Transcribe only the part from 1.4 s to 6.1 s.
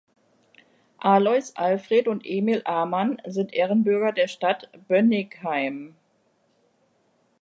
Alfred und Emil Amann sind Ehrenbürger der Stadt Bönnigheim.